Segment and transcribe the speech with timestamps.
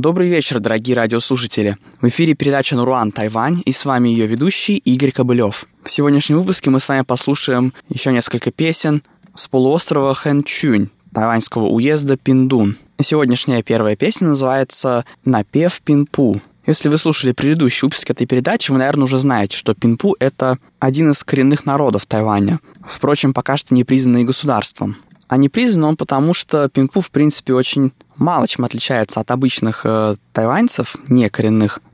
[0.00, 1.76] Добрый вечер, дорогие радиослушатели.
[2.00, 5.66] В эфире передача «Нуруан Тайвань» и с вами ее ведущий Игорь Кобылев.
[5.82, 9.02] В сегодняшнем выпуске мы с вами послушаем еще несколько песен
[9.34, 12.78] с полуострова Хэнчунь, тайваньского уезда Пиндун.
[12.98, 16.40] Сегодняшняя первая песня называется «Напев Пинпу».
[16.66, 21.10] Если вы слушали предыдущий выпуск этой передачи, вы, наверное, уже знаете, что Пинпу— это один
[21.10, 24.96] из коренных народов Тайваня, впрочем, пока что не признанный государством.
[25.28, 29.80] А не признан он потому, что Пинпу, в принципе, очень мало чем отличается от обычных
[29.84, 31.30] э, тайваньцев, не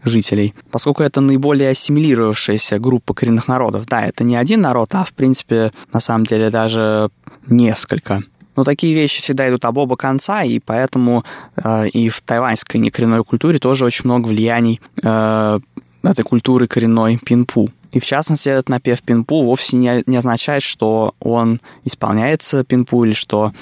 [0.04, 3.86] жителей, поскольку это наиболее ассимилировавшаяся группа коренных народов.
[3.86, 7.10] Да, это не один народ, а, в принципе, на самом деле даже
[7.46, 8.22] несколько.
[8.56, 11.24] Но такие вещи всегда идут об оба конца, и поэтому
[11.56, 15.60] э, и в тайваньской некоренной культуре тоже очень много влияний э,
[16.02, 17.70] этой культуры коренной пинпу.
[17.92, 23.14] И в частности, этот напев пинпу вовсе не, не означает, что он исполняется пинпу или
[23.14, 23.52] что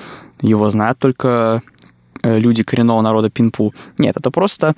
[0.41, 1.63] его знают только
[2.25, 3.73] люди коренного народа пинпу.
[3.99, 4.75] Нет, это просто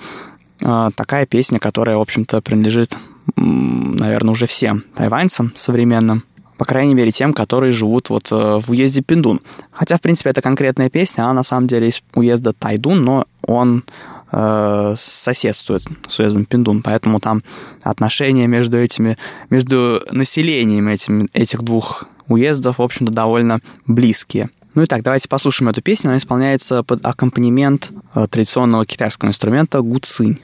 [0.62, 2.96] э, такая песня, которая, в общем-то, принадлежит,
[3.36, 6.24] наверное, уже всем тайваньцам современным.
[6.58, 9.40] По крайней мере, тем, которые живут вот э, в уезде Пиндун.
[9.70, 13.84] Хотя, в принципе, это конкретная песня, она на самом деле из уезда Тайдун, но он
[14.32, 17.42] э, соседствует с уездом Пиндун, поэтому там
[17.82, 19.18] отношения между этими,
[19.50, 24.48] между населением этим, этих двух уездов, в общем-то, довольно близкие.
[24.76, 26.10] Ну и так, давайте послушаем эту песню.
[26.10, 30.40] Она исполняется под аккомпанемент э, традиционного китайского инструмента гуцинь.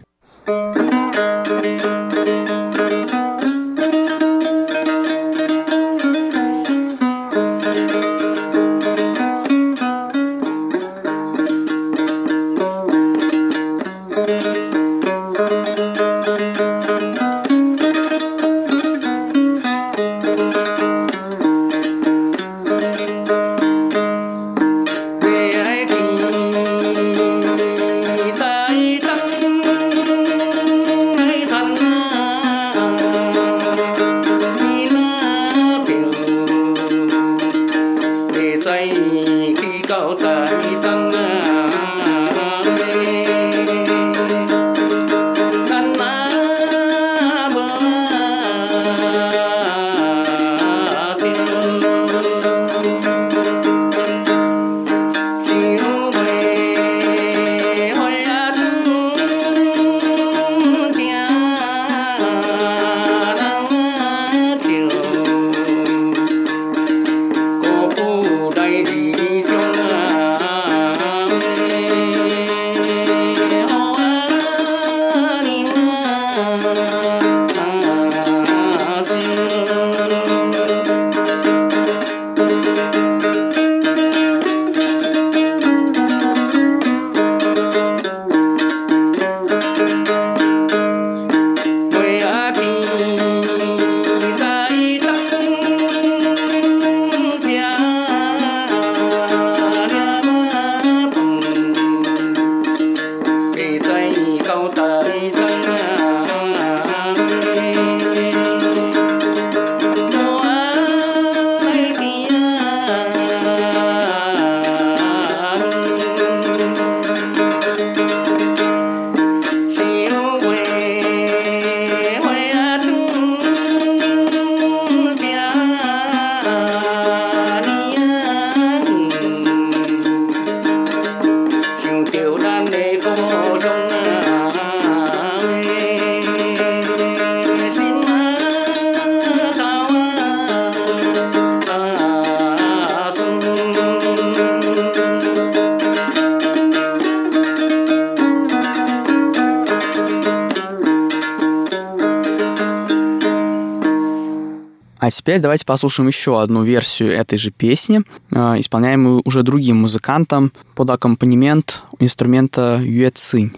[155.17, 160.91] Теперь давайте послушаем еще одну версию этой же песни, э, исполняемую уже другим музыкантом под
[160.91, 163.53] аккомпанемент инструмента юэцинь.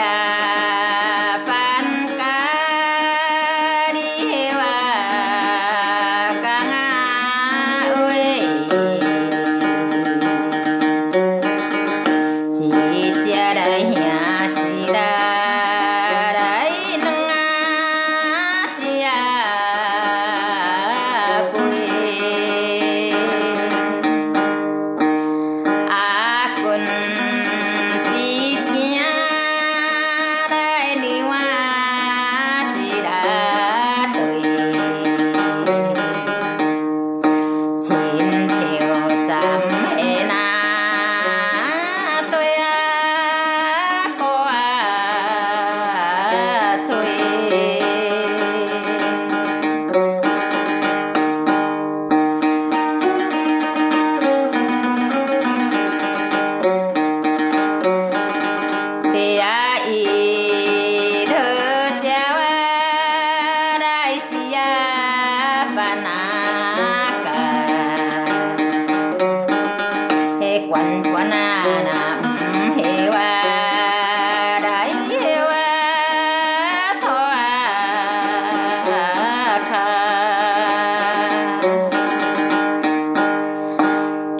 [0.00, 0.39] yeah.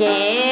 [0.00, 0.49] Yeah.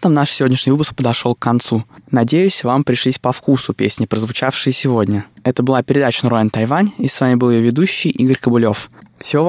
[0.00, 1.84] Этом наш сегодняшний выпуск подошел к концу.
[2.10, 5.26] Надеюсь, вам пришлись по вкусу песни, прозвучавшие сегодня.
[5.44, 8.90] Это была передача «Наруан Тайвань», и с вами был ее ведущий Игорь Кобылев.
[9.18, 9.38] Всего